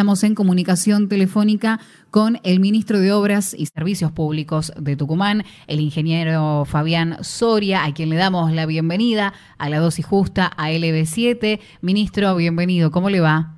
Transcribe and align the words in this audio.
estamos 0.00 0.24
en 0.24 0.34
comunicación 0.34 1.10
telefónica 1.10 1.78
con 2.10 2.38
el 2.42 2.58
ministro 2.58 2.98
de 3.00 3.12
Obras 3.12 3.52
y 3.52 3.66
Servicios 3.66 4.10
Públicos 4.10 4.72
de 4.80 4.96
Tucumán, 4.96 5.42
el 5.66 5.80
ingeniero 5.80 6.64
Fabián 6.64 7.22
Soria, 7.22 7.84
a 7.84 7.92
quien 7.92 8.08
le 8.08 8.16
damos 8.16 8.50
la 8.50 8.64
bienvenida 8.64 9.34
a 9.58 9.68
la 9.68 9.78
dosis 9.78 10.06
justa 10.06 10.50
a 10.56 10.70
LB7. 10.70 11.60
Ministro, 11.82 12.34
bienvenido, 12.34 12.90
¿cómo 12.90 13.10
le 13.10 13.20
va? 13.20 13.56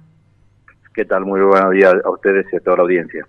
¿Qué 0.92 1.04
tal? 1.04 1.24
Muy 1.26 1.40
buenos 1.42 1.70
días 1.70 1.94
a 2.04 2.10
ustedes 2.10 2.44
y 2.52 2.56
a 2.56 2.58
toda 2.58 2.78
la 2.78 2.82
audiencia. 2.82 3.24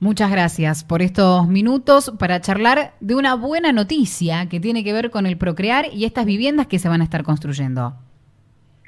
Muchas 0.00 0.30
gracias 0.30 0.84
por 0.84 1.02
estos 1.02 1.46
minutos 1.46 2.14
para 2.18 2.40
charlar 2.40 2.94
de 3.00 3.14
una 3.14 3.34
buena 3.34 3.72
noticia 3.72 4.48
que 4.48 4.58
tiene 4.58 4.82
que 4.84 4.94
ver 4.94 5.10
con 5.10 5.26
el 5.26 5.36
procrear 5.36 5.84
y 5.92 6.06
estas 6.06 6.24
viviendas 6.24 6.66
que 6.66 6.78
se 6.78 6.88
van 6.88 7.02
a 7.02 7.04
estar 7.04 7.24
construyendo. 7.24 7.94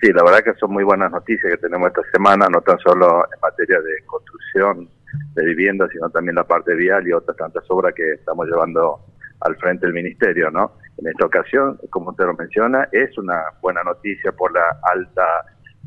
Sí, 0.00 0.12
la 0.12 0.22
verdad 0.22 0.44
que 0.44 0.58
son 0.58 0.72
muy 0.72 0.84
buenas 0.84 1.10
noticias 1.10 1.52
que 1.52 1.58
tenemos 1.58 1.88
esta 1.88 2.02
semana, 2.12 2.46
no 2.50 2.60
tan 2.60 2.78
solo 2.80 3.24
en 3.32 3.40
materia 3.40 3.80
de 3.80 4.04
construcción 4.04 4.88
de 5.34 5.44
viviendas, 5.44 5.88
sino 5.90 6.10
también 6.10 6.34
la 6.34 6.44
parte 6.44 6.74
vial 6.74 7.06
y 7.08 7.12
otras 7.12 7.36
tantas 7.36 7.64
obras 7.68 7.94
que 7.94 8.12
estamos 8.12 8.46
llevando 8.46 9.00
al 9.40 9.56
frente 9.56 9.86
del 9.86 9.94
ministerio, 9.94 10.50
¿no? 10.50 10.72
En 10.98 11.06
esta 11.06 11.26
ocasión, 11.26 11.78
como 11.90 12.10
usted 12.10 12.24
lo 12.24 12.34
menciona, 12.34 12.88
es 12.92 13.16
una 13.16 13.42
buena 13.62 13.82
noticia 13.82 14.32
por 14.32 14.52
la 14.52 14.64
alta 14.82 15.24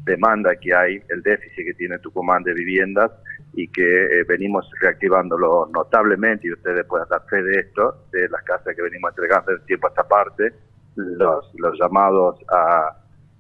demanda 0.06 0.56
que 0.56 0.74
hay, 0.74 1.02
el 1.10 1.22
déficit 1.22 1.66
que 1.66 1.74
tiene 1.76 2.00
Tucumán 2.00 2.44
de 2.44 2.54
viviendas 2.54 3.12
y 3.54 3.68
que 3.68 4.06
eh, 4.06 4.24
venimos 4.28 4.70
reactivándolo 4.82 5.70
notablemente 5.74 6.48
y 6.48 6.54
ustedes 6.54 6.86
pueden 6.86 7.08
dar 7.10 7.24
fe 7.30 7.42
de 7.44 7.60
esto, 7.60 8.06
de 8.12 8.28
las 8.30 8.42
casas 8.44 8.76
que 8.76 8.82
venimos 8.82 9.12
entregando 9.12 9.52
de 9.52 9.60
tiempo 9.66 9.88
a 9.88 9.90
esta 9.90 10.08
parte, 10.08 10.54
los, 10.96 11.52
los 11.56 11.80
llamados 11.80 12.40
a 12.50 12.96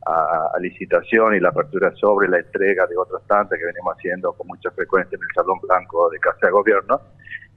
a, 0.05 0.57
licitación 0.59 1.35
y 1.35 1.39
la 1.39 1.49
apertura 1.49 1.91
sobre 1.95 2.27
la 2.27 2.39
entrega 2.39 2.85
de 2.87 2.97
otras 2.97 3.25
tantas 3.27 3.57
que 3.57 3.65
venimos 3.65 3.95
haciendo 3.95 4.33
con 4.33 4.47
mucha 4.47 4.71
frecuencia 4.71 5.15
en 5.15 5.21
el 5.21 5.29
Salón 5.35 5.59
Blanco 5.61 6.09
de 6.09 6.19
Casa 6.19 6.47
de 6.47 6.51
Gobierno. 6.51 6.99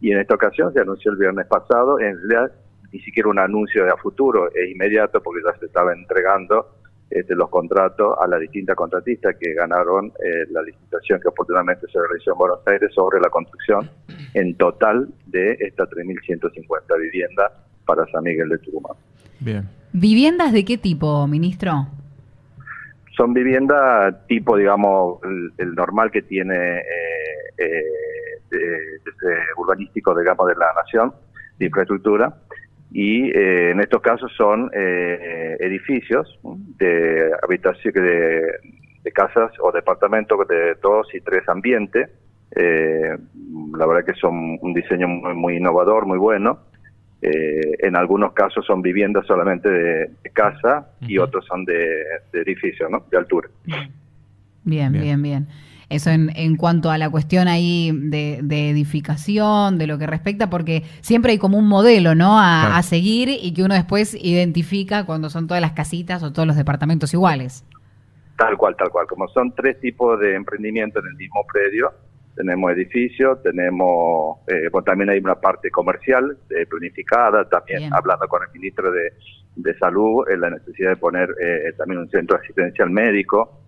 Y 0.00 0.12
en 0.12 0.20
esta 0.20 0.34
ocasión 0.34 0.72
se 0.72 0.80
anunció 0.80 1.12
el 1.12 1.18
viernes 1.18 1.46
pasado, 1.46 1.98
en 2.00 2.16
realidad 2.28 2.52
ni 2.92 3.00
siquiera 3.00 3.28
un 3.28 3.38
anuncio 3.38 3.84
de 3.84 3.90
a 3.90 3.96
futuro, 3.96 4.48
es 4.52 4.70
inmediato 4.70 5.22
porque 5.22 5.40
ya 5.44 5.58
se 5.58 5.66
estaba 5.66 5.92
entregando 5.92 6.76
este, 7.08 7.34
los 7.34 7.48
contratos 7.48 8.16
a 8.20 8.26
las 8.26 8.40
distintas 8.40 8.76
contratistas 8.76 9.36
que 9.38 9.54
ganaron 9.54 10.06
eh, 10.06 10.46
la 10.50 10.62
licitación 10.62 11.20
que 11.20 11.28
oportunamente 11.28 11.86
se 11.90 11.98
realizó 11.98 12.32
en 12.32 12.38
Buenos 12.38 12.60
Aires 12.66 12.90
sobre 12.94 13.20
la 13.20 13.28
construcción 13.30 13.90
en 14.34 14.54
total 14.56 15.08
de 15.26 15.52
estas 15.60 15.88
3.150 15.90 17.00
viviendas 17.00 17.52
para 17.86 18.06
San 18.06 18.24
Miguel 18.24 18.48
de 18.48 18.58
Tucumán. 18.58 18.96
Bien. 19.40 19.68
¿Viviendas 19.92 20.52
de 20.52 20.64
qué 20.64 20.78
tipo, 20.78 21.26
ministro? 21.26 21.86
Son 23.16 23.34
viviendas 23.34 24.26
tipo, 24.26 24.56
digamos, 24.56 25.20
el, 25.58 25.74
normal 25.74 26.10
que 26.10 26.22
tiene 26.22 26.78
eh, 26.78 27.84
eh, 28.50 29.38
urbanístico, 29.56 30.18
digamos, 30.18 30.48
de 30.48 30.54
la 30.56 30.72
nación, 30.74 31.12
de 31.58 31.66
infraestructura, 31.66 32.34
y 32.90 33.30
eh, 33.30 33.70
en 33.70 33.80
estos 33.80 34.02
casos 34.02 34.32
son 34.36 34.70
eh, 34.74 35.56
edificios 35.60 36.38
de 36.78 37.30
habitación, 37.42 37.94
de, 37.94 38.42
de, 39.02 39.12
casas 39.12 39.52
o 39.60 39.72
departamentos 39.72 40.46
de 40.48 40.74
dos 40.82 41.06
y 41.14 41.20
tres 41.20 41.48
ambientes. 41.48 42.10
la 42.54 43.86
verdad 43.86 44.04
que 44.04 44.14
son 44.20 44.58
un 44.60 44.74
diseño 44.74 45.08
muy 45.08 45.56
innovador, 45.56 46.06
muy 46.06 46.18
bueno 46.18 46.71
eh, 47.22 47.76
en 47.78 47.94
algunos 47.94 48.32
casos 48.32 48.66
son 48.66 48.82
viviendas 48.82 49.24
solamente 49.26 49.68
de, 49.68 50.10
casa 50.32 50.88
y 51.00 51.18
otros 51.18 51.44
son 51.46 51.64
de, 51.64 52.02
edificios, 52.32 52.90
¿no? 52.90 53.04
De 53.10 53.16
altura. 53.16 53.48
Bien, 54.64 54.92
bien, 54.92 55.22
bien. 55.22 55.46
Eso 55.88 56.10
en, 56.10 56.30
en, 56.36 56.56
cuanto 56.56 56.90
a 56.90 56.98
la 56.98 57.10
cuestión 57.10 57.48
ahí 57.48 57.92
de, 57.92 58.38
edificación, 58.70 59.78
de 59.78 59.86
lo 59.86 59.98
que 59.98 60.06
respecta, 60.06 60.50
porque 60.50 60.82
siempre 61.00 61.32
hay 61.32 61.38
como 61.38 61.58
un 61.58 61.68
modelo, 61.68 62.14
¿no? 62.14 62.40
A, 62.40 62.76
a, 62.76 62.82
seguir 62.82 63.28
y 63.28 63.52
que 63.54 63.62
uno 63.62 63.74
después 63.74 64.14
identifica 64.14 65.04
cuando 65.04 65.30
son 65.30 65.46
todas 65.46 65.60
las 65.60 65.72
casitas 65.72 66.22
o 66.22 66.32
todos 66.32 66.48
los 66.48 66.56
departamentos 66.56 67.12
iguales. 67.14 67.64
Tal 68.36 68.56
cual, 68.56 68.74
tal 68.76 68.90
cual. 68.90 69.06
Como 69.06 69.28
son 69.28 69.54
tres 69.54 69.78
tipos 69.80 70.18
de 70.18 70.34
emprendimiento 70.34 70.98
en 70.98 71.06
el 71.06 71.14
mismo 71.14 71.44
predio, 71.52 71.92
tenemos 72.34 72.72
edificios, 72.72 73.42
tenemos, 73.42 74.38
eh, 74.48 74.70
también 74.84 75.10
hay 75.10 75.18
una 75.18 75.34
parte 75.34 75.70
comercial 75.70 76.36
eh, 76.50 76.66
planificada, 76.66 77.48
también 77.48 77.92
hablando 77.92 78.26
con 78.28 78.42
el 78.42 78.48
ministro 78.52 78.90
de, 78.90 79.12
Salud, 79.78 80.24
en 80.30 80.40
la 80.40 80.50
necesidad 80.50 80.90
de 80.90 80.96
poner 80.96 81.28
eh, 81.40 81.72
también 81.76 82.00
un 82.00 82.08
centro 82.08 82.38
asistencial 82.38 82.90
médico, 82.90 83.58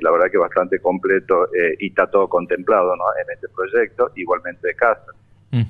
la 0.00 0.12
verdad 0.12 0.30
que 0.30 0.38
bastante 0.38 0.78
completo 0.78 1.48
y 1.80 1.88
está 1.88 2.06
todo 2.08 2.28
contemplado 2.28 2.94
¿no? 2.94 3.04
en 3.20 3.34
este 3.34 3.48
proyecto, 3.48 4.12
igualmente 4.14 4.68
de 4.68 4.74
casa. 4.74 5.06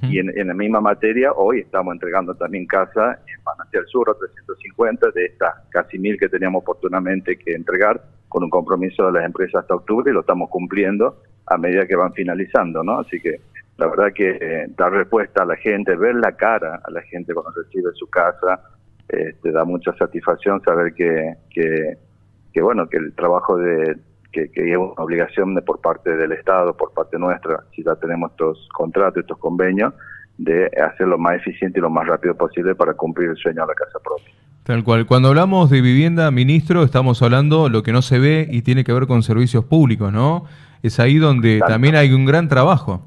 Y 0.03 0.19
en, 0.19 0.47
la 0.47 0.55
misma 0.55 0.81
materia, 0.81 1.33
hoy 1.33 1.61
estamos 1.61 1.93
entregando 1.93 2.35
también 2.35 2.67
casa 2.67 3.19
en 3.27 3.43
Manantial 3.45 3.85
Sur, 3.87 4.17
350, 4.19 5.11
de 5.11 5.27
estas 5.27 5.55
casi 5.69 5.99
mil 5.99 6.19
que 6.19 6.29
teníamos 6.29 6.63
oportunamente 6.63 7.37
que 7.37 7.53
entregar, 7.53 8.03
con 8.35 8.43
un 8.43 8.51
compromiso 8.51 9.07
de 9.07 9.13
las 9.13 9.27
empresas 9.27 9.63
hasta 9.63 9.77
octubre, 9.77 10.11
y 10.11 10.13
lo 10.13 10.23
estamos 10.23 10.51
cumpliendo 10.51 11.19
a 11.47 11.57
medida 11.57 11.87
que 11.87 11.95
van 11.95 12.13
finalizando, 12.15 12.83
¿no? 12.83 12.99
Así 12.99 13.21
que 13.21 13.37
la 13.77 13.87
verdad 13.87 14.13
que 14.13 14.31
eh, 14.31 14.67
dar 14.77 14.91
respuesta 14.91 15.45
a 15.45 15.47
la 15.47 15.55
gente, 15.55 15.95
ver 15.95 16.17
la 16.17 16.33
cara 16.33 16.81
a 16.85 16.91
la 16.91 17.01
gente 17.03 17.33
cuando 17.33 17.53
recibe 17.53 17.93
su 17.95 18.11
casa, 18.11 18.61
te 19.07 19.29
este, 19.29 19.53
da 19.53 19.65
mucha 19.65 19.95
satisfacción 19.97 20.61
saber 20.63 20.95
que, 20.95 21.35
que, 21.49 22.61
bueno, 22.61 22.89
que 22.89 22.97
el 22.97 23.15
trabajo 23.15 23.57
de 23.57 23.99
que, 24.33 24.51
que 24.51 24.69
es 24.69 24.77
una 24.77 24.95
obligación 24.97 25.55
de, 25.55 25.63
por 25.63 25.81
parte 25.81 26.17
del 26.17 26.33
Estado, 26.33 26.77
por 26.77 26.93
parte 26.93 27.17
nuestra, 27.21 27.63
si 27.73 27.85
ya 27.85 27.95
tenemos 27.95 28.33
estos 28.33 28.69
contratos, 28.75 29.21
estos 29.21 29.39
convenios, 29.39 29.95
de 30.39 30.69
hacerlo 30.85 31.19
más 31.19 31.37
eficiente 31.37 31.79
y 31.79 31.83
lo 31.83 31.89
más 31.89 32.09
rápido 32.09 32.35
posible 32.35 32.75
para 32.75 32.95
cumplir 32.95 33.31
el 33.31 33.37
sueño 33.37 33.63
de 33.63 33.69
la 33.69 33.75
casa 33.75 34.01
propia. 34.03 34.35
Tal 34.65 34.83
cual. 34.83 35.07
Cuando 35.07 35.29
hablamos 35.29 35.71
de 35.71 35.81
vivienda, 35.81 36.31
ministro, 36.31 36.83
estamos 36.83 37.23
hablando 37.23 37.69
lo 37.69 37.83
que 37.83 37.93
no 37.93 38.03
se 38.03 38.19
ve 38.19 38.49
y 38.51 38.63
tiene 38.63 38.83
que 38.83 38.93
ver 38.93 39.07
con 39.07 39.23
servicios 39.23 39.65
públicos, 39.65 40.13
¿no? 40.13 40.47
es 40.85 41.01
ahí 41.01 41.17
donde 41.17 41.61
también 41.67 41.97
hay 41.97 42.13
un 42.13 42.27
gran 42.27 42.47
trabajo. 42.47 43.03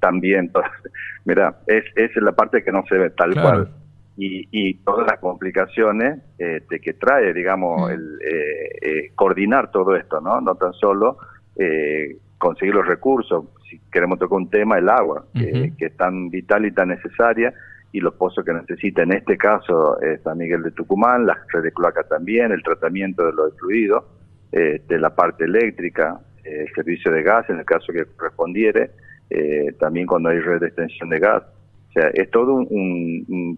También, 0.00 0.50
mira, 1.24 1.60
es, 1.68 1.84
es 1.94 2.10
la 2.16 2.32
parte 2.32 2.64
que 2.64 2.72
no 2.72 2.84
se 2.88 2.98
ve 2.98 3.10
tal 3.10 3.34
cual. 3.34 3.70
Y, 4.16 4.48
y, 4.50 4.74
todas 4.78 5.06
las 5.06 5.20
complicaciones 5.20 6.18
este, 6.38 6.80
que 6.80 6.94
trae, 6.94 7.32
digamos, 7.32 7.88
mm. 7.88 7.94
el, 7.94 8.18
eh, 8.20 8.68
eh, 8.82 9.12
coordinar 9.14 9.70
todo 9.70 9.94
esto, 9.94 10.20
¿no? 10.20 10.40
No 10.40 10.56
tan 10.56 10.72
solo 10.72 11.18
eh, 11.54 12.16
conseguir 12.36 12.74
los 12.74 12.84
recursos, 12.84 13.44
si 13.70 13.80
queremos 13.92 14.18
tocar 14.18 14.36
un 14.36 14.50
tema, 14.50 14.76
el 14.76 14.88
agua, 14.88 15.24
que 15.32 15.86
es 15.86 15.96
tan 15.96 16.30
vital 16.30 16.66
y 16.66 16.72
tan 16.72 16.88
necesaria, 16.88 17.54
y 17.92 18.00
los 18.00 18.14
pozos 18.14 18.44
que 18.44 18.52
necesita, 18.52 19.02
en 19.02 19.12
este 19.12 19.36
caso, 19.36 19.96
San 20.22 20.38
Miguel 20.38 20.62
de 20.62 20.70
Tucumán, 20.72 21.26
las 21.26 21.38
redes 21.52 21.72
de 21.74 22.04
también, 22.08 22.52
el 22.52 22.62
tratamiento 22.62 23.24
de 23.24 23.32
los 23.32 23.56
fluidos, 23.58 24.04
de 24.50 24.98
la 24.98 25.14
parte 25.14 25.44
eléctrica, 25.44 26.20
el 26.48 26.66
eh, 26.66 26.72
servicio 26.74 27.12
de 27.12 27.22
gas 27.22 27.48
en 27.50 27.58
el 27.58 27.64
caso 27.64 27.92
que 27.92 28.04
correspondiere, 28.16 28.90
eh, 29.30 29.72
también 29.78 30.06
cuando 30.06 30.30
hay 30.30 30.40
red 30.40 30.60
de 30.60 30.68
extensión 30.68 31.08
de 31.10 31.18
gas. 31.18 31.42
O 31.88 31.92
sea, 31.92 32.08
es 32.08 32.30
todo 32.30 32.66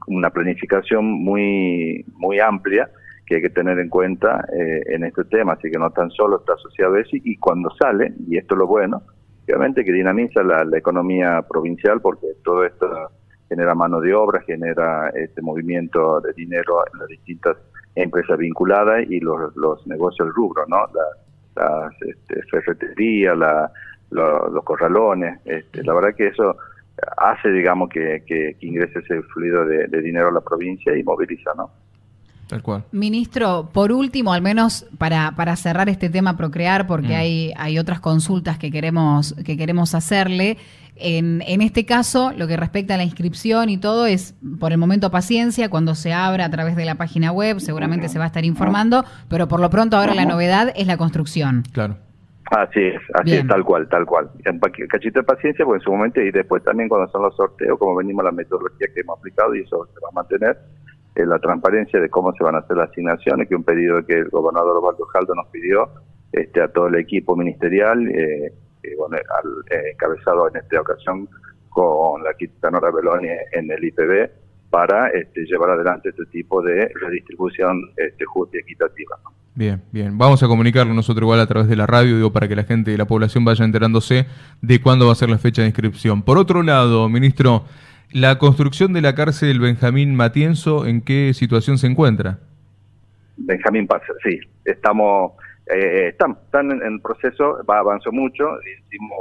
una 0.07 0.31
planificación 0.31 1.05
muy, 1.05 2.05
muy 2.17 2.39
amplia 2.39 2.89
que 3.27 3.37
hay 3.37 3.43
que 3.43 3.51
tener 3.51 3.79
en 3.79 3.89
cuenta 3.89 4.45
eh, 4.53 4.83
en 4.87 5.05
este 5.05 5.25
tema, 5.25 5.53
así 5.53 5.71
que 5.71 5.79
no 5.79 5.91
tan 5.91 6.11
solo 6.11 6.41
está 6.41 6.55
asociado 6.55 6.95
a 6.95 7.01
eso 7.01 7.11
y 7.13 7.37
cuando 7.37 7.71
sale, 7.77 8.13
y 8.29 8.39
esto 8.39 8.55
es 8.55 8.59
lo 8.59 8.67
bueno, 8.67 9.03
obviamente 9.45 9.85
que 9.85 9.93
dinamiza 9.93 10.43
la, 10.43 10.65
economía 10.77 11.43
provincial 11.49 12.01
porque 12.01 12.27
todo 12.45 12.65
esto 12.65 13.11
genera 13.51 13.75
mano 13.75 14.01
de 14.01 14.15
obra, 14.15 14.41
genera 14.43 15.11
este 15.11 15.43
movimiento 15.43 16.21
de 16.21 16.33
dinero 16.35 16.85
en 16.93 17.01
las 17.01 17.09
distintas 17.09 17.57
empresas 17.97 18.39
vinculadas 18.39 19.05
y 19.11 19.19
los, 19.19 19.55
los 19.57 19.85
negocios 19.89 20.29
del 20.29 20.35
rubro, 20.35 20.65
¿no? 20.69 20.87
las 21.57 21.93
este, 22.03 22.43
ferreterías, 22.45 23.37
la, 23.37 23.71
los 24.11 24.65
corralones. 24.65 25.41
Este, 25.45 25.83
la 25.83 25.95
verdad 25.95 26.15
que 26.15 26.29
eso 26.29 26.57
hace, 27.17 27.51
digamos, 27.51 27.89
que, 27.91 28.23
que, 28.25 28.57
ingrese 28.61 29.01
ese 29.01 29.21
fluido 29.23 29.65
de, 29.65 29.89
dinero 30.01 30.29
a 30.29 30.33
la 30.33 30.41
provincia 30.41 30.97
y 30.97 31.03
moviliza, 31.03 31.53
¿no? 31.57 31.71
Tal 32.51 32.63
cual. 32.65 32.85
Ministro, 32.91 33.71
por 33.73 33.93
último, 33.93 34.33
al 34.33 34.43
menos 34.43 34.85
para, 34.99 35.33
para 35.37 35.55
cerrar 35.55 35.89
este 35.89 36.11
tema 36.11 36.37
Procrear, 36.37 36.89
porque 36.89 37.15
mm. 37.15 37.21
hay, 37.21 37.53
hay 37.57 37.79
otras 37.79 38.01
consultas 38.01 38.59
que 38.59 38.73
queremos, 38.73 39.37
que 39.45 39.57
queremos 39.57 39.95
hacerle. 39.95 40.59
En, 40.97 41.45
en, 41.47 41.63
este 41.63 41.87
caso, 41.87 42.33
lo 42.37 42.49
que 42.49 42.57
respecta 42.57 42.95
a 42.95 42.97
la 42.97 43.05
inscripción 43.05 43.71
y 43.71 43.79
todo 43.79 44.05
es, 44.05 44.35
por 44.59 44.73
el 44.73 44.79
momento, 44.79 45.13
paciencia. 45.13 45.71
Cuando 45.71 45.95
se 45.95 46.13
abra 46.13 46.45
a 46.45 46.51
través 46.51 46.75
de 46.75 46.85
la 46.85 46.97
página 46.97 47.31
web, 47.31 47.61
seguramente 47.61 48.09
se 48.09 48.19
va 48.19 48.25
a 48.25 48.27
estar 48.27 48.45
informando, 48.45 49.05
pero 49.29 49.47
por 49.47 49.61
lo 49.61 49.71
pronto 49.71 49.97
ahora 49.97 50.15
la 50.15 50.25
novedad 50.25 50.73
es 50.75 50.89
la 50.89 50.97
construcción. 50.97 51.63
Claro. 51.73 51.99
Así 52.51 52.81
es, 52.81 53.01
así 53.15 53.35
es, 53.35 53.47
tal 53.47 53.65
cual, 53.65 53.89
tal 53.89 54.05
cual. 54.05 54.29
Un 54.45 54.59
cachito 54.59 55.21
de 55.21 55.25
paciencia, 55.25 55.65
porque 55.65 55.79
en 55.79 55.85
su 55.85 55.93
momento, 55.93 56.21
y 56.21 56.33
después 56.33 56.65
también 56.65 56.89
cuando 56.89 57.09
son 57.13 57.23
los 57.23 57.37
sorteos, 57.37 57.79
como 57.79 57.95
venimos 57.95 58.25
la 58.25 58.33
metodología 58.33 58.89
que 58.93 59.03
hemos 59.03 59.21
aplicado, 59.21 59.55
y 59.55 59.61
eso 59.61 59.87
se 59.95 60.01
va 60.01 60.09
a 60.09 60.15
mantener, 60.15 60.59
eh, 61.15 61.27
la 61.27 61.39
transparencia 61.39 62.01
de 62.01 62.09
cómo 62.09 62.33
se 62.33 62.45
van 62.45 62.55
a 62.55 62.59
hacer 62.59 62.77
las 62.77 62.91
asignaciones, 62.91 63.49
que 63.49 63.57
un 63.57 63.65
pedido 63.65 64.05
que 64.07 64.15
el 64.15 64.29
gobernador 64.29 64.79
Osvaldo 64.79 65.05
Jaldo 65.07 65.35
nos 65.35 65.47
pidió 65.49 65.89
este, 66.33 66.63
a 66.63 66.69
todo 66.69 66.89
el 66.89 66.97
equipo 66.97 67.37
ministerial, 67.37 68.09
eh, 68.09 68.53
bueno, 68.99 69.17
al, 69.17 69.81
encabezado 69.93 70.49
en 70.49 70.57
esta 70.57 70.81
ocasión 70.81 71.29
con 71.69 72.23
la 72.23 72.71
Nora 72.71 72.91
Beloni 72.91 73.29
en 73.53 73.71
el 73.71 73.85
IPB 73.85 74.31
para 74.71 75.09
este, 75.09 75.45
llevar 75.45 75.71
adelante 75.71 76.11
este 76.11 76.25
tipo 76.27 76.63
de 76.63 76.91
redistribución 77.01 77.91
este, 77.97 78.25
justa 78.25 78.57
y 78.57 78.61
equitativa. 78.61 79.17
Bien, 79.55 79.83
bien. 79.91 80.17
Vamos 80.17 80.43
a 80.43 80.47
comunicarlo 80.47 80.95
nosotros 80.95 81.25
igual 81.25 81.41
a 81.41 81.47
través 81.47 81.69
de 81.69 81.77
la 81.77 81.87
radio, 81.87 82.17
digo, 82.17 82.33
para 82.33 82.47
que 82.47 82.55
la 82.55 82.63
gente 82.63 82.93
y 82.93 82.97
la 82.97 83.07
población 83.07 83.45
vaya 83.45 83.65
enterándose 83.65 84.27
de 84.63 84.81
cuándo 84.81 85.07
va 85.07 85.13
a 85.13 85.17
ser 85.17 85.29
la 85.29 85.39
fecha 85.39 85.63
de 85.63 85.69
inscripción. 85.69 86.23
Por 86.23 86.39
otro 86.39 86.63
lado, 86.63 87.09
ministro, 87.09 87.65
la 88.13 88.39
construcción 88.39 88.93
de 88.93 89.03
la 89.03 89.15
cárcel 89.15 89.61
Benjamín 89.61 90.15
Matienzo, 90.15 90.87
¿en 90.87 91.01
qué 91.01 91.33
situación 91.35 91.79
se 91.79 91.87
encuentra? 91.87 92.39
Benjamín 93.37 93.87
Paz, 93.87 94.03
sí. 94.23 94.39
Estamos, 94.65 95.33
eh, 95.67 96.09
están, 96.09 96.37
están 96.45 96.71
en, 96.71 96.83
el 96.83 97.01
proceso, 97.01 97.65
va, 97.69 97.79
avanzó 97.79 98.13
mucho, 98.13 98.45
hicimos 98.63 99.19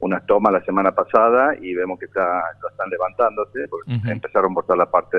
unas 0.00 0.24
tomas 0.26 0.52
la 0.52 0.62
semana 0.64 0.92
pasada 0.92 1.54
y 1.60 1.74
vemos 1.74 1.98
que 1.98 2.04
está, 2.06 2.42
están 2.70 2.90
levantándose, 2.90 3.60
empezaron 4.10 4.54
por 4.54 4.64
toda 4.64 4.76
la 4.76 4.90
parte 4.90 5.16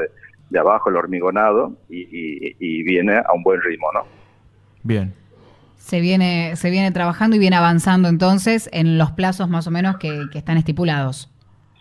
de 0.50 0.60
abajo, 0.60 0.90
el 0.90 0.96
hormigonado, 0.96 1.74
y, 1.90 2.84
viene 2.84 3.18
a 3.18 3.34
un 3.34 3.44
buen 3.44 3.62
ritmo, 3.62 3.88
¿no? 3.94 4.06
Bien. 4.84 5.14
Se 5.78 6.00
viene, 6.00 6.56
se 6.56 6.70
viene 6.70 6.92
trabajando 6.92 7.36
y 7.36 7.40
viene 7.40 7.56
avanzando 7.56 8.08
entonces 8.08 8.70
en 8.72 8.98
los 8.98 9.12
plazos 9.12 9.50
más 9.50 9.68
o 9.68 9.72
menos 9.72 9.98
que, 9.98 10.26
están 10.34 10.58
estipulados. 10.58 11.30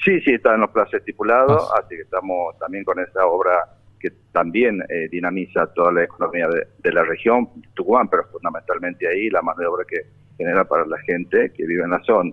Sí, 0.04 0.20
sí, 0.20 0.34
está 0.34 0.54
en 0.54 0.60
los 0.60 0.70
plazos 0.70 0.94
estipulados, 0.94 1.70
así 1.78 1.96
que 1.96 2.02
estamos 2.02 2.58
también 2.58 2.84
con 2.84 2.98
esa 2.98 3.26
obra 3.26 3.52
que 3.98 4.10
también 4.32 4.82
eh, 4.88 5.08
dinamiza 5.10 5.66
toda 5.74 5.92
la 5.92 6.04
economía 6.04 6.48
de, 6.48 6.92
la 6.92 7.02
región, 7.02 7.48
Tucumán, 7.74 8.08
pero 8.08 8.24
fundamentalmente 8.30 9.08
ahí 9.08 9.30
la 9.30 9.42
mano 9.42 9.60
de 9.60 9.66
obra 9.66 9.84
que 9.88 10.02
genera 10.36 10.64
para 10.64 10.86
la 10.86 10.98
gente 10.98 11.50
que 11.52 11.66
vive 11.66 11.84
en 11.84 11.90
la 11.90 12.02
zona. 12.04 12.32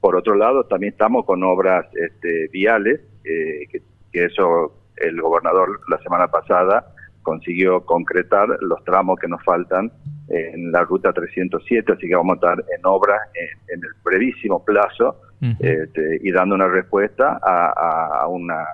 Por 0.00 0.16
otro 0.16 0.34
lado, 0.34 0.64
también 0.64 0.92
estamos 0.92 1.24
con 1.24 1.42
obras 1.44 1.86
este, 1.94 2.48
viales, 2.48 3.00
eh, 3.24 3.66
que, 3.70 3.82
eso 4.12 4.72
el 4.96 5.20
gobernador 5.20 5.80
la 5.88 5.98
semana 5.98 6.28
pasada 6.28 6.86
consiguió 7.22 7.84
concretar 7.84 8.48
los 8.60 8.84
tramos 8.84 9.18
que 9.18 9.26
nos 9.26 9.42
faltan 9.42 9.90
en 10.28 10.70
la 10.70 10.84
ruta 10.84 11.12
307, 11.12 11.92
así 11.92 12.06
que 12.06 12.14
vamos 12.14 12.34
a 12.34 12.34
estar 12.34 12.64
en 12.76 12.86
obras 12.86 13.20
en, 13.34 13.82
el 13.82 13.90
brevísimo 14.04 14.64
plazo 14.64 15.20
este, 15.58 16.20
y 16.22 16.30
dando 16.32 16.54
una 16.54 16.68
respuesta 16.68 17.38
a, 17.42 18.26
una, 18.28 18.64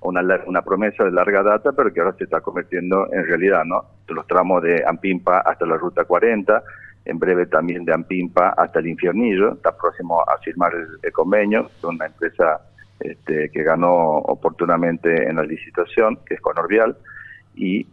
una, 0.00 0.22
una, 0.46 0.62
promesa 0.62 1.04
de 1.04 1.12
larga 1.12 1.42
data, 1.42 1.72
pero 1.72 1.92
que 1.92 2.00
ahora 2.00 2.16
se 2.16 2.24
está 2.24 2.40
convirtiendo 2.40 3.08
en 3.12 3.26
realidad, 3.26 3.64
¿no? 3.64 3.84
Los 4.08 4.26
tramos 4.26 4.62
de 4.62 4.82
Ampimpa 4.86 5.38
hasta 5.40 5.66
la 5.66 5.76
ruta 5.76 6.04
40, 6.04 6.62
en 7.04 7.18
breve 7.18 7.46
también 7.46 7.84
de 7.84 7.94
Ampimpa 7.94 8.50
hasta 8.56 8.80
el 8.80 8.88
Infiernillo, 8.88 9.54
está 9.54 9.76
próximo 9.76 10.20
a 10.22 10.38
firmar 10.38 10.72
el, 10.74 11.12
convenio 11.12 11.70
con 11.80 11.94
una 11.94 12.06
empresa 12.06 12.60
este, 12.98 13.50
que 13.50 13.62
ganó 13.62 13.92
oportunamente 14.18 15.28
en 15.28 15.36
la 15.36 15.42
licitación, 15.42 16.18
que 16.26 16.34
es 16.34 16.40
Conorvial, 16.40 16.96
y 17.54 17.86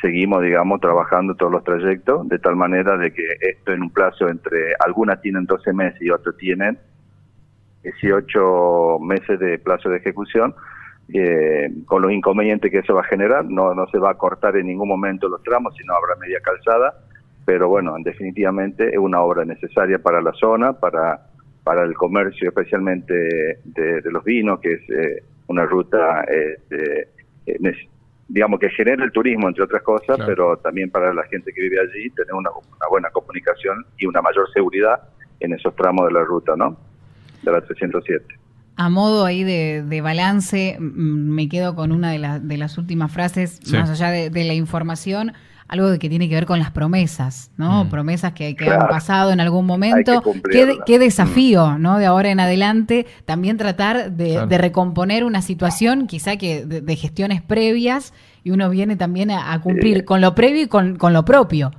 seguimos, 0.00 0.42
digamos, 0.42 0.80
trabajando 0.80 1.34
todos 1.34 1.50
los 1.50 1.64
trayectos 1.64 2.28
de 2.28 2.38
tal 2.38 2.56
manera 2.56 2.96
de 2.96 3.12
que 3.12 3.26
esto 3.40 3.72
en 3.72 3.82
un 3.82 3.90
plazo 3.90 4.28
entre, 4.28 4.74
algunas 4.84 5.20
tienen 5.20 5.46
12 5.46 5.72
meses 5.72 6.00
y 6.02 6.10
otras 6.10 6.36
tienen 6.36 6.78
18 7.84 8.98
meses 9.00 9.38
de 9.38 9.58
plazo 9.58 9.88
de 9.88 9.98
ejecución, 9.98 10.54
eh, 11.12 11.70
con 11.84 12.02
los 12.02 12.10
inconvenientes 12.12 12.70
que 12.70 12.78
eso 12.78 12.94
va 12.94 13.02
a 13.02 13.04
generar, 13.04 13.44
no, 13.44 13.74
no 13.74 13.86
se 13.88 13.98
va 13.98 14.10
a 14.10 14.14
cortar 14.14 14.56
en 14.56 14.66
ningún 14.66 14.88
momento 14.88 15.28
los 15.28 15.42
tramos, 15.42 15.74
sino 15.76 15.94
habrá 15.94 16.16
media 16.16 16.40
calzada, 16.40 16.94
pero 17.44 17.68
bueno, 17.68 17.94
definitivamente 18.00 18.88
es 18.88 18.98
una 18.98 19.20
obra 19.20 19.44
necesaria 19.44 19.98
para 19.98 20.22
la 20.22 20.32
zona, 20.32 20.72
para, 20.72 21.26
para 21.62 21.82
el 21.84 21.94
comercio 21.94 22.48
especialmente 22.48 23.14
de, 23.64 24.02
los 24.10 24.24
vinos, 24.24 24.60
que 24.60 24.72
es 24.72 24.90
eh, 24.90 25.22
una 25.48 25.66
ruta, 25.66 26.22
este, 26.22 27.08
eh, 27.46 27.76
digamos, 28.28 28.58
que 28.58 28.70
genera 28.70 29.04
el 29.04 29.12
turismo, 29.12 29.48
entre 29.48 29.64
otras 29.64 29.82
cosas, 29.82 30.18
pero 30.26 30.56
también 30.58 30.90
para 30.90 31.12
la 31.12 31.24
gente 31.24 31.52
que 31.52 31.60
vive 31.60 31.80
allí, 31.80 32.10
tener 32.10 32.32
una, 32.34 32.50
buena 32.88 33.10
comunicación 33.10 33.84
y 33.98 34.06
una 34.06 34.22
mayor 34.22 34.50
seguridad 34.52 35.02
en 35.40 35.52
esos 35.52 35.74
tramos 35.76 36.06
de 36.06 36.12
la 36.14 36.24
ruta, 36.24 36.54
¿no? 36.56 36.76
De 37.44 37.52
la 37.52 37.60
307. 37.60 38.24
A 38.76 38.88
modo 38.88 39.24
ahí 39.24 39.44
de, 39.44 40.00
balance, 40.00 40.76
me 40.80 41.48
quedo 41.48 41.76
con 41.76 41.92
una 41.92 42.10
de, 42.10 42.40
de 42.42 42.56
las 42.56 42.76
últimas 42.76 43.12
frases, 43.12 43.60
más 43.72 43.88
allá 43.88 44.10
de 44.10 44.44
la 44.44 44.54
información 44.54 45.32
algo 45.68 45.98
que 45.98 46.08
tiene 46.08 46.28
que 46.28 46.34
ver 46.34 46.46
con 46.46 46.58
las 46.58 46.70
promesas, 46.70 47.50
¿no? 47.56 47.84
Mm. 47.84 47.88
Promesas 47.88 48.32
que, 48.32 48.56
han 48.60 48.88
pasado 48.88 49.32
en 49.32 49.40
algún 49.40 49.66
momento. 49.66 50.22
Qué, 50.86 50.98
desafío, 50.98 51.66
mm. 51.66 51.82
¿no? 51.82 51.98
De 51.98 52.06
ahora 52.06 52.30
en 52.30 52.40
adelante, 52.40 53.06
también 53.24 53.56
tratar 53.56 54.12
de, 54.12 54.58
recomponer 54.58 55.24
una 55.24 55.42
situación 55.42 56.06
quizá 56.06 56.36
que 56.36 56.64
de, 56.64 56.96
gestiones 56.96 57.42
previas 57.42 58.12
y 58.42 58.50
uno 58.50 58.70
viene 58.70 58.96
también 58.96 59.30
a, 59.30 59.58
cumplir 59.60 60.04
con 60.04 60.20
lo 60.20 60.34
previo 60.34 60.62
y 60.62 60.68
con, 60.68 60.96
con 60.96 61.12
lo 61.12 61.24
propio. 61.24 61.70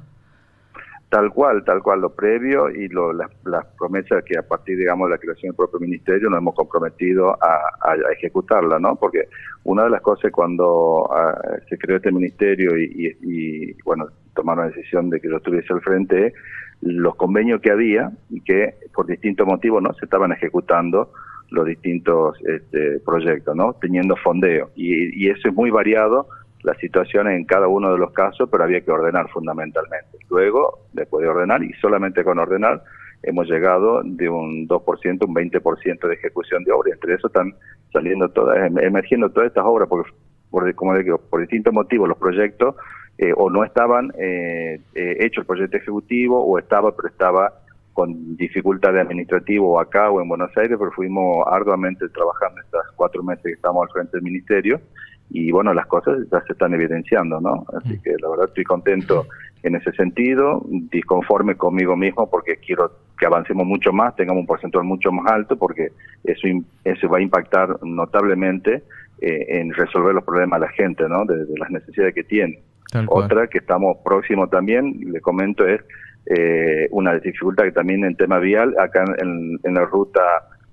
Tal 1.10 1.31
cual, 1.31 1.63
tal 1.63 1.84
cual, 1.84 2.02
lo 2.02 2.10
previo 2.10 2.69
y 2.69 2.88
lo, 2.88 3.13
las, 3.13 3.30
promesas 3.78 4.24
que 4.24 4.38
a 4.38 4.42
partir, 4.42 4.78
digamos, 4.78 5.07
de 5.07 5.16
la 5.16 5.18
creación 5.19 5.52
del 5.52 5.56
propio 5.56 5.80
ministerio 5.80 6.30
nos 6.30 6.40
hemos 6.40 6.56
comprometido 6.56 7.38
a, 7.42 7.96
ejecutarla, 8.18 8.80
¿no? 8.80 8.96
Porque 8.96 9.30
una 9.63 9.84
de 9.84 9.92
las 9.92 10.02
cosas 10.02 10.31
cuando 10.31 11.07
ah, 11.13 11.40
se 11.69 11.78
creó 11.78 11.98
este 11.98 12.12
ministerio 12.12 12.75
y, 12.78 13.74
bueno, 13.84 14.07
tomaron 14.34 14.66
la 14.66 14.72
decisión 14.72 15.10
de 15.10 15.22
que 15.22 15.30
yo 15.30 15.38
estuviese 15.38 15.72
al 15.74 15.81
frente, 15.81 16.34
los 16.81 17.16
convenios 17.16 17.62
que 17.62 17.72
había 17.72 18.12
y 18.30 18.42
que 18.42 18.75
por 18.94 19.06
distintos 19.06 19.46
motivos 19.48 19.84
no 19.84 19.94
se 19.94 20.06
estaban 20.06 20.31
ejecutando 20.31 21.12
los 21.51 21.68
distintos 21.68 22.36
este, 22.46 23.00
proyectos, 23.00 23.56
¿no? 23.56 23.74
Teniendo 23.74 24.16
fondeo. 24.16 24.72
Y, 24.75 25.24
y 25.24 25.30
eso 25.30 25.50
es 25.50 25.54
muy 25.54 25.69
variado 25.69 26.28
las 26.66 26.78
situaciones 26.80 27.38
en 27.38 27.46
cada 27.46 27.68
uno 27.68 27.92
de 27.92 28.00
los 28.00 28.12
casos, 28.12 28.50
pero 28.50 28.64
había 28.64 28.82
que 28.82 28.92
ordenar 28.92 29.30
fundamentalmente. 29.30 30.18
Luego, 30.30 30.80
después 30.94 31.22
de 31.24 31.30
ordenar, 31.30 31.64
y 31.64 31.72
solamente 31.74 32.24
con 32.24 32.40
ordenar, 32.40 32.82
hemos 33.22 33.48
llegado 33.48 34.02
de 34.04 34.28
un 34.28 34.68
2%, 34.68 35.28
un 35.28 35.36
20% 35.36 36.08
de 36.08 36.14
ejecución 36.16 36.64
de 36.64 36.72
obras. 36.72 36.96
Entre 36.96 37.14
eso 37.14 37.28
están 37.28 37.54
saliendo 37.94 38.30
todas, 38.30 38.58
em, 38.58 38.78
emergiendo 38.80 39.30
todas 39.30 39.48
estas 39.50 39.64
obras, 39.64 39.88
porque, 39.88 40.12
por, 40.50 40.74
como 40.74 40.98
digo, 40.98 41.20
por 41.20 41.42
distintos 41.42 41.72
motivos 41.72 42.10
los 42.10 42.18
proyectos 42.18 42.76
eh, 43.18 43.32
o 43.36 43.50
no 43.50 43.64
estaban 43.64 44.12
eh, 44.18 44.82
eh, 44.96 45.18
hechos 45.20 45.44
el 45.44 45.46
proyecto 45.46 45.78
ejecutivo, 45.78 46.44
o 46.44 46.58
estaba, 46.58 46.96
pero 46.96 47.08
estaba 47.08 47.54
con 47.94 48.36
dificultades 48.36 49.02
administrativas 49.02 49.88
acá 49.88 50.10
o 50.10 50.20
en 50.20 50.28
Buenos 50.28 50.52
Aires, 50.58 50.76
pero 50.78 50.92
fuimos 50.92 51.46
arduamente 51.48 52.10
trabajando 52.10 52.60
estas 52.60 52.84
cuatro 52.96 53.24
meses 53.24 53.44
que 53.44 53.54
estamos 53.54 53.84
al 53.84 53.94
frente 53.94 54.18
del 54.18 54.24
ministerio 54.24 54.82
y 55.29 55.51
bueno, 55.51 55.74
las 55.74 55.88
cosas 55.88 56.20
ya 56.32 56.41
se 56.41 56.53
están 56.53 56.74
evidenciando, 56.74 57.41
¿no? 57.41 57.65
Así 57.77 57.96
mm. 57.96 58.01
que 58.01 58.15
la 58.22 58.29
verdad 58.29 58.48
estoy 58.48 58.63
contento 58.63 59.27
en 59.63 59.75
ese 59.75 59.91
sentido, 59.94 60.63
disconforme 60.70 61.55
conmigo 61.55 61.96
mismo 61.96 62.29
porque 62.29 62.58
quiero 62.58 62.91
que 63.17 63.25
avancemos 63.25 63.65
mucho 63.65 63.91
más, 63.91 64.15
tengamos 64.15 64.41
un 64.41 64.48
porcentaje 64.48 64.86
mucho 64.86 65.12
más 65.12 65.32
alto 65.32 65.58
porque 65.58 65.89
eso, 66.24 66.48
eso 66.84 67.10
va 67.10 67.17
a 67.17 67.22
impactar 67.22 67.84
notablemente 67.84 68.84
eh, 69.22 69.46
en 69.60 69.74
resolver 69.74 70.13
los 70.13 70.24
problemas 70.24 70.60
de 70.60 70.67
la 70.67 70.72
gente, 70.74 71.10
¿no? 71.10 71.25
De, 71.25 71.46
las 71.58 71.72
necesidades 71.72 72.13
que 72.13 72.24
tiene. 72.24 72.60
Otra 73.08 73.48
que 73.48 73.58
estamos 73.58 73.98
próximos 74.05 74.50
también, 74.50 74.98
le 75.12 75.20
comento, 75.20 75.67
es 75.67 75.82
eh, 76.27 76.88
una 76.91 77.15
dificultad 77.15 77.65
que 77.65 77.72
también 77.72 78.05
en 78.05 78.15
tema 78.15 78.39
vial, 78.39 78.74
acá 78.79 79.03
en, 79.17 79.60
en 79.63 79.74
la 79.74 79.84
ruta 79.86 80.22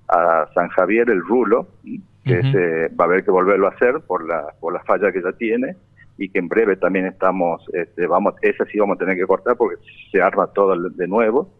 a 0.07 0.47
San 0.53 0.69
Javier, 0.69 1.09
el 1.09 1.21
Rulo, 1.21 1.67
que 2.23 2.41
se, 2.41 2.87
va 2.95 3.05
a 3.05 3.07
haber 3.07 3.23
que 3.23 3.31
volverlo 3.31 3.67
a 3.67 3.71
hacer 3.71 3.99
por 4.07 4.25
la, 4.25 4.53
por 4.59 4.73
la 4.73 4.83
falla 4.83 5.11
que 5.11 5.21
ya 5.21 5.33
tiene 5.33 5.75
y 6.17 6.29
que 6.29 6.39
en 6.39 6.47
breve 6.47 6.75
también 6.77 7.05
estamos, 7.05 7.63
este, 7.73 8.07
vamos, 8.07 8.35
esa 8.41 8.65
sí 8.65 8.79
vamos 8.79 8.95
a 8.95 8.99
tener 8.99 9.17
que 9.17 9.25
cortar 9.25 9.57
porque 9.57 9.83
se 10.11 10.21
arma 10.21 10.47
todo 10.47 10.75
de 10.89 11.07
nuevo, 11.07 11.51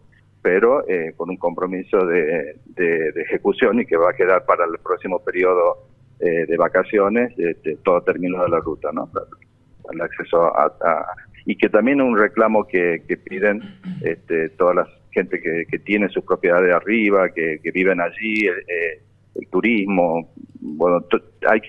pero 0.42 0.88
eh, 0.88 1.12
con 1.16 1.30
un 1.30 1.36
compromiso 1.36 2.06
de, 2.06 2.56
de, 2.66 3.08
ejecución 3.22 3.80
y 3.80 3.86
que 3.86 3.96
va 3.96 4.10
a 4.10 4.14
quedar 4.14 4.44
para 4.44 4.64
el 4.64 4.78
próximo 4.78 5.22
periodo 5.22 5.88
eh, 6.20 6.46
de 6.46 6.56
vacaciones 6.56 7.32
este, 7.38 7.76
todo 7.82 8.02
terminado 8.02 8.44
de 8.44 8.50
la 8.50 8.60
ruta, 8.60 8.90
¿no? 8.92 9.10
El 9.92 10.00
acceso 10.00 10.44
a, 10.56 10.72
y 11.46 11.56
que 11.56 11.68
también 11.68 12.00
un 12.00 12.16
reclamo 12.16 12.66
que, 12.66 13.02
que 13.06 13.16
piden 13.16 13.60
este, 14.02 14.48
toda 14.50 14.74
la 14.74 14.88
gente 15.10 15.40
que, 15.40 15.64
que 15.70 15.78
tiene 15.78 16.08
sus 16.08 16.24
propiedades 16.24 16.74
arriba, 16.74 17.28
que, 17.30 17.58
que 17.62 17.70
viven 17.70 18.00
allí, 18.00 18.46
eh, 18.46 19.02
el 19.34 19.48
turismo, 19.48 20.32
bueno, 20.64 21.04
hay, 21.48 21.60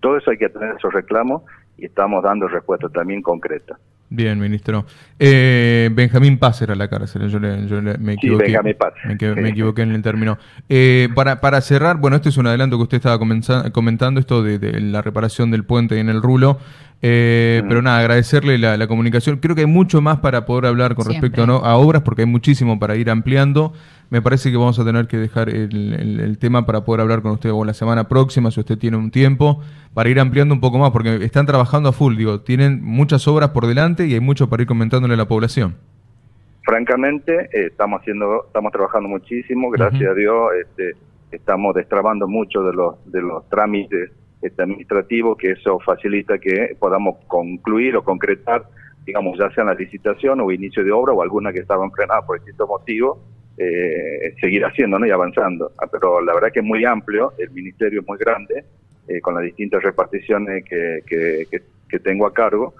todo 0.00 0.16
eso 0.16 0.30
hay 0.30 0.38
que 0.38 0.48
tener 0.48 0.76
esos 0.76 0.92
reclamos 0.92 1.42
y 1.76 1.86
estamos 1.86 2.22
dando 2.22 2.48
respuestas 2.48 2.92
también 2.92 3.20
concretas. 3.20 3.78
Bien, 4.08 4.38
ministro. 4.38 4.86
Eh, 5.18 5.90
Benjamín 5.92 6.38
Paz 6.38 6.62
era 6.62 6.76
la 6.76 6.88
cárcel, 6.88 7.28
yo, 7.28 7.40
me 7.40 8.12
equivoqué. 8.12 8.46
Sí, 8.46 8.74
Paz. 8.74 8.94
Me, 9.04 9.48
equivoqué 9.48 9.82
en 9.82 9.92
el 9.92 10.02
término. 10.02 10.38
Eh, 10.68 11.08
para, 11.14 11.40
para 11.40 11.60
cerrar, 11.60 11.96
bueno, 11.96 12.16
este 12.16 12.28
es 12.28 12.36
un 12.36 12.46
adelanto 12.46 12.76
que 12.76 12.84
usted 12.84 12.98
estaba 12.98 13.18
comentando, 13.18 14.20
esto 14.20 14.44
de, 14.44 14.80
la 14.80 15.02
reparación 15.02 15.50
del 15.50 15.64
puente 15.64 15.98
en 15.98 16.08
el 16.08 16.22
rulo. 16.22 16.60
Eh, 17.02 17.62
pero 17.68 17.82
nada, 17.82 17.98
agradecerle 17.98 18.58
la, 18.58 18.86
comunicación. 18.86 19.36
Creo 19.38 19.54
que 19.54 19.62
hay 19.62 19.66
mucho 19.66 20.00
más 20.00 20.18
para 20.20 20.46
poder 20.46 20.66
hablar 20.66 20.94
con 20.94 21.06
respecto 21.06 21.42
a 21.42 21.76
obras, 21.76 22.02
porque 22.02 22.22
hay 22.22 22.26
muchísimo 22.26 22.78
para 22.78 22.96
ir 22.96 23.10
ampliando. 23.10 23.72
Me 24.08 24.22
parece 24.22 24.50
que 24.50 24.56
vamos 24.56 24.78
a 24.78 24.84
tener 24.84 25.06
que 25.06 25.16
dejar 25.16 25.48
el, 25.48 26.36
tema 26.40 26.64
para 26.64 26.84
poder 26.84 27.02
hablar 27.02 27.22
con 27.22 27.32
usted 27.32 27.50
o 27.52 27.64
la 27.64 27.74
semana 27.74 28.08
próxima, 28.08 28.50
si 28.50 28.60
usted 28.60 28.78
tiene 28.78 28.96
un 28.96 29.10
tiempo, 29.10 29.60
para 29.94 30.08
ir 30.08 30.20
ampliando 30.20 30.54
un 30.54 30.60
poco 30.60 30.78
más, 30.78 30.90
porque 30.90 31.16
están 31.24 31.46
trabajando 31.46 31.88
a 31.88 31.92
full, 31.92 32.16
digo, 32.16 32.40
tienen 32.40 32.82
muchas 32.82 33.26
obras 33.28 33.50
por 33.50 33.66
delante 33.66 34.06
y 34.06 34.14
hay 34.14 34.20
mucho 34.20 34.48
para 34.48 34.62
ir 34.62 34.68
comentándole 34.68 35.14
a 35.14 35.16
la 35.16 35.28
población. 35.28 35.76
Francamente, 36.62 37.48
eh, 37.52 37.66
estamos 37.66 38.00
haciendo, 38.00 38.44
estamos 38.46 38.72
trabajando 38.72 39.08
muchísimo, 39.08 39.70
gracias 39.70 40.10
a 40.10 40.14
Dios, 40.14 40.50
este, 40.60 40.92
estamos 41.30 41.74
destrabando 41.74 42.26
mucho 42.26 42.62
de 42.62 42.72
los 42.74 43.12
de 43.12 43.22
los 43.22 43.48
trámites 43.48 44.10
este, 44.42 44.62
administrativos, 44.62 45.36
que 45.38 45.52
eso 45.52 45.78
facilita 45.80 46.38
que 46.38 46.76
podamos 46.78 47.16
concluir 47.26 47.96
o 47.96 48.04
concretar, 48.04 48.64
digamos, 49.04 49.38
ya 49.38 49.50
sea 49.50 49.62
en 49.62 49.68
la 49.68 49.74
licitación 49.74 50.40
o 50.40 50.52
inicio 50.52 50.84
de 50.84 50.92
obra 50.92 51.12
o 51.12 51.22
alguna 51.22 51.52
que 51.52 51.60
estaba 51.60 51.88
frenada 51.90 52.22
por 52.26 52.38
distintos 52.38 52.68
motivos, 52.68 53.18
eh, 53.56 54.34
seguir 54.40 54.64
haciendo 54.64 54.98
¿no? 54.98 55.06
y 55.06 55.10
avanzando. 55.10 55.72
Ah, 55.78 55.86
pero 55.90 56.20
la 56.20 56.34
verdad 56.34 56.52
que 56.52 56.60
es 56.60 56.66
muy 56.66 56.84
amplio, 56.84 57.32
el 57.38 57.50
ministerio 57.50 58.00
es 58.00 58.06
muy 58.06 58.18
grande, 58.18 58.64
eh, 59.08 59.20
con 59.20 59.34
las 59.34 59.44
distintas 59.44 59.82
reparticiones 59.82 60.64
que, 60.64 61.00
que, 61.06 61.98
tengo 62.00 62.26
a 62.26 62.34
cargo, 62.34 62.74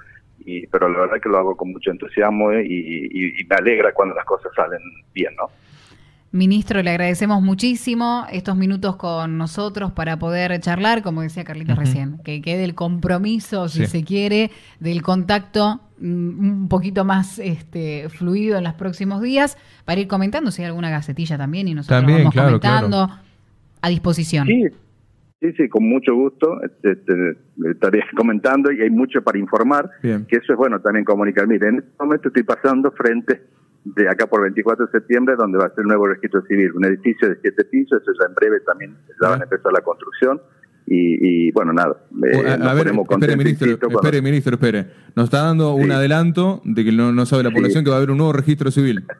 y, 0.44 0.66
pero 0.66 0.90
la 0.90 1.00
verdad 1.00 1.20
que 1.22 1.30
lo 1.30 1.38
hago 1.38 1.56
con 1.56 1.72
mucho 1.72 1.90
entusiasmo 1.90 2.52
y, 2.52 3.40
y 3.40 3.44
me 3.48 3.56
alegra 3.56 3.92
cuando 3.92 4.14
las 4.14 4.26
cosas 4.26 4.52
salen 4.54 4.80
bien, 5.14 5.34
¿no? 5.36 5.48
Ministro, 6.32 6.82
le 6.82 6.90
agradecemos 6.90 7.42
muchísimo 7.42 8.26
estos 8.30 8.56
minutos 8.56 8.96
con 8.96 9.38
nosotros 9.38 9.92
para 9.92 10.18
poder 10.18 10.58
charlar, 10.60 11.02
como 11.02 11.22
decía 11.22 11.44
Carlitos 11.44 11.78
recién, 11.78 12.18
que 12.24 12.42
quede 12.42 12.64
el 12.64 12.74
compromiso, 12.74 13.68
si 13.68 13.86
se 13.86 14.04
quiere, 14.04 14.50
del 14.80 15.02
contacto 15.02 15.80
mm, 15.98 16.38
un 16.38 16.68
poquito 16.68 17.04
más 17.04 17.38
este, 17.38 18.08
fluido 18.08 18.58
en 18.58 18.64
los 18.64 18.74
próximos 18.74 19.22
días, 19.22 19.56
para 19.84 20.00
ir 20.00 20.08
comentando 20.08 20.50
si 20.50 20.62
hay 20.62 20.66
alguna 20.66 20.90
gacetilla 20.90 21.38
también 21.38 21.68
y 21.68 21.74
nosotros 21.74 22.00
también, 22.00 22.24
vamos 22.24 22.34
comentando 22.34 23.08
a 23.80 23.88
disposición. 23.88 24.46
Sí. 24.46 24.64
Sí, 25.38 25.52
sí, 25.52 25.68
con 25.68 25.86
mucho 25.86 26.14
gusto. 26.14 26.60
Este, 26.62 26.96
estaré 27.70 28.02
comentando 28.16 28.72
y 28.72 28.80
hay 28.80 28.90
mucho 28.90 29.22
para 29.22 29.38
informar, 29.38 29.90
que 30.00 30.24
eso 30.30 30.52
es 30.52 30.56
bueno 30.56 30.80
también 30.80 31.04
comunicar. 31.04 31.46
Mire, 31.46 31.68
en 31.68 31.76
este 31.76 31.90
momento 32.00 32.28
estoy 32.28 32.42
pasando 32.42 32.90
frente 32.92 33.42
de 33.94 34.08
acá 34.08 34.26
por 34.26 34.42
24 34.42 34.86
de 34.86 34.92
septiembre, 34.92 35.36
donde 35.36 35.58
va 35.58 35.66
a 35.66 35.70
ser 35.70 35.80
el 35.80 35.88
nuevo 35.88 36.08
registro 36.08 36.42
civil, 36.42 36.72
un 36.72 36.84
edificio 36.84 37.28
de 37.28 37.38
siete 37.40 37.64
pisos, 37.64 38.02
eso 38.02 38.12
ya 38.18 38.26
en 38.26 38.34
breve 38.34 38.60
también 38.60 38.96
ya 39.20 39.28
van 39.28 39.40
a 39.40 39.44
empezar 39.44 39.72
la 39.72 39.80
construcción. 39.80 40.40
Y, 40.88 41.50
bueno, 41.50 41.72
nada. 41.72 41.96
Eh, 42.24 42.58
a, 42.62 42.74
ver, 42.74 42.86
espere, 42.86 43.36
ministro, 43.36 43.72
espere, 43.72 44.22
ministro, 44.22 44.54
espere. 44.54 44.86
Nos 45.16 45.24
está 45.24 45.42
dando 45.42 45.74
un 45.74 45.90
adelanto 45.90 46.62
de 46.64 46.84
que 46.84 46.92
no, 46.92 47.26
sabe 47.26 47.42
la 47.42 47.50
población 47.50 47.82
que 47.82 47.90
va 47.90 47.96
a 47.96 47.98
haber 47.98 48.12
un 48.12 48.18
nuevo 48.18 48.32
registro 48.32 48.70
civil. 48.70 49.04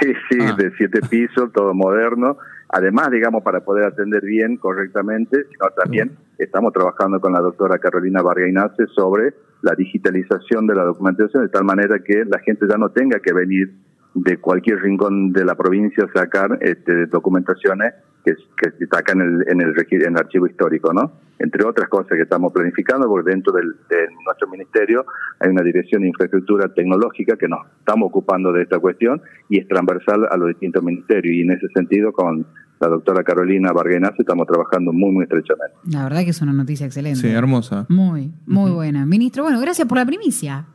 Sí, 0.00 0.12
sí, 0.30 0.38
ah. 0.42 0.54
de 0.56 0.70
siete 0.76 1.00
pisos, 1.08 1.50
todo 1.50 1.72
moderno. 1.72 2.36
Además, 2.68 3.10
digamos, 3.10 3.42
para 3.42 3.64
poder 3.64 3.84
atender 3.84 4.22
bien, 4.22 4.58
correctamente, 4.58 5.44
sino 5.50 5.70
también 5.70 6.12
estamos 6.36 6.74
trabajando 6.74 7.18
con 7.20 7.32
la 7.32 7.40
doctora 7.40 7.78
Carolina 7.78 8.20
Vargas 8.20 8.72
sobre 8.94 9.32
la 9.62 9.74
digitalización 9.74 10.66
de 10.66 10.74
la 10.74 10.84
documentación 10.84 11.42
de 11.42 11.48
tal 11.48 11.64
manera 11.64 11.98
que 11.98 12.24
la 12.24 12.38
gente 12.40 12.66
ya 12.68 12.76
no 12.76 12.90
tenga 12.90 13.18
que 13.20 13.32
venir 13.32 13.72
de 14.14 14.38
cualquier 14.38 14.80
rincón 14.80 15.32
de 15.32 15.44
la 15.44 15.54
provincia 15.54 16.04
a 16.04 16.18
sacar 16.18 16.58
este, 16.60 17.06
documentaciones 17.06 17.94
que, 18.24 18.34
que 18.56 18.70
se 18.78 18.86
sacan 18.86 19.20
en 19.20 19.26
el, 19.28 19.48
en, 19.48 19.60
el, 19.60 19.86
en 19.90 20.02
el 20.02 20.16
archivo 20.16 20.46
histórico, 20.46 20.92
¿no? 20.92 21.12
Entre 21.38 21.64
otras 21.64 21.88
cosas 21.88 22.16
que 22.16 22.22
estamos 22.22 22.52
planificando, 22.52 23.06
porque 23.06 23.30
dentro 23.30 23.52
del, 23.52 23.74
de 23.88 24.08
nuestro 24.24 24.48
ministerio 24.48 25.04
hay 25.38 25.50
una 25.50 25.62
dirección 25.62 26.02
de 26.02 26.08
infraestructura 26.08 26.72
tecnológica 26.74 27.36
que 27.36 27.48
nos 27.48 27.60
estamos 27.78 28.08
ocupando 28.08 28.52
de 28.52 28.62
esta 28.62 28.80
cuestión 28.80 29.22
y 29.48 29.60
es 29.60 29.68
transversal 29.68 30.26
a 30.30 30.36
los 30.36 30.48
distintos 30.48 30.82
ministerios. 30.82 31.36
Y 31.36 31.42
en 31.42 31.52
ese 31.52 31.68
sentido, 31.68 32.12
con 32.12 32.44
la 32.80 32.88
doctora 32.88 33.22
Carolina 33.24 33.72
Barguenas, 33.72 34.12
estamos 34.18 34.46
trabajando 34.46 34.92
muy, 34.92 35.10
muy 35.10 35.24
estrechamente. 35.24 35.76
La 35.90 36.04
verdad 36.04 36.22
que 36.22 36.30
es 36.30 36.40
una 36.40 36.52
noticia 36.52 36.86
excelente. 36.86 37.20
Sí, 37.20 37.28
hermosa. 37.28 37.86
Muy, 37.88 38.32
muy 38.46 38.70
buena. 38.70 39.04
Ministro, 39.06 39.42
bueno, 39.42 39.60
gracias 39.60 39.86
por 39.88 39.98
la 39.98 40.06
primicia. 40.06 40.66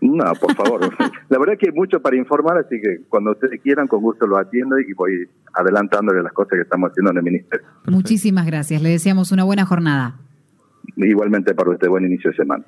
No, 0.00 0.32
por 0.40 0.54
favor. 0.54 0.80
la 1.28 1.38
verdad 1.38 1.54
que 1.58 1.70
hay 1.70 1.74
mucho 1.74 2.00
para 2.00 2.16
informar, 2.16 2.58
así 2.58 2.80
que 2.80 3.04
cuando 3.08 3.32
ustedes 3.32 3.60
quieran, 3.60 3.88
con 3.88 4.00
gusto 4.00 4.26
lo 4.26 4.38
atiendo 4.38 4.78
y 4.78 4.92
voy 4.94 5.28
adelantándole 5.54 6.22
las 6.22 6.32
cosas 6.32 6.52
que 6.52 6.62
estamos 6.62 6.90
haciendo 6.90 7.10
en 7.12 7.16
el 7.18 7.22
Ministerio. 7.24 7.66
Muchísimas 7.86 8.46
gracias. 8.46 8.82
Le 8.82 8.90
deseamos 8.90 9.32
una 9.32 9.44
buena 9.44 9.64
jornada. 9.64 10.16
Igualmente 10.96 11.54
para 11.54 11.70
usted, 11.70 11.88
buen 11.88 12.04
inicio 12.04 12.30
de 12.30 12.36
semana. 12.36 12.64